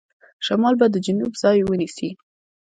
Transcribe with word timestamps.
شمال 0.45 0.73
به 0.79 0.85
د 0.91 0.95
جنوب 1.05 1.33
ځای 1.41 1.57
ونیسي. 1.63 2.09